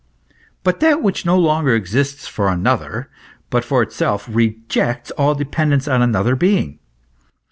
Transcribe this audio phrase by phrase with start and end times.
[0.63, 3.11] But that which 110 longer exists for another,
[3.51, 6.79] but for itself, rejects all dependence on another being.